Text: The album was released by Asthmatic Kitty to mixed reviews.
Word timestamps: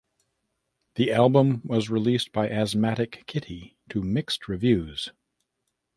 The 0.95 1.11
album 1.11 1.61
was 1.63 1.91
released 1.91 2.31
by 2.31 2.49
Asthmatic 2.49 3.23
Kitty 3.27 3.77
to 3.89 4.01
mixed 4.01 4.47
reviews. 4.47 5.09